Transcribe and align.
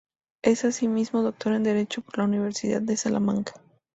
Es, 0.43 0.65
asimismo, 0.65 1.21
doctor 1.21 1.53
en 1.53 1.61
Derecho 1.61 2.01
por 2.01 2.17
la 2.17 2.23
Universidad 2.23 2.81
de 2.81 2.97
Salamanca. 2.97 3.53